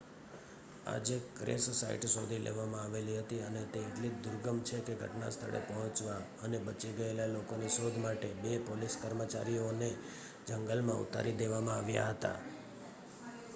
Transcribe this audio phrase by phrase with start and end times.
[0.91, 6.61] આજે crash site શોધી લેવામાં આવેલી હતી અને તે એટલી દુર્ગમ છેકે ઘટનાસ્થળે પહોંચવા અને
[6.63, 9.91] બચી ગયેલા લોકોની શોધ માટે બે પોલીસ કર્મચારીઓને
[10.47, 12.37] જંગલમાં ઉતારી દેવામાં આવ્યા હતા